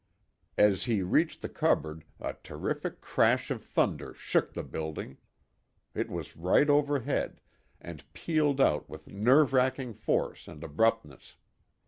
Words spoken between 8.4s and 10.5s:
out with nerve racking force